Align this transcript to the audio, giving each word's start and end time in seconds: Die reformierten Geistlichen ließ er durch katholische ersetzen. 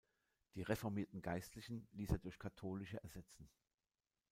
Die 0.55 0.63
reformierten 0.63 1.21
Geistlichen 1.21 1.87
ließ 1.91 2.09
er 2.09 2.17
durch 2.17 2.39
katholische 2.39 3.03
ersetzen. 3.03 3.47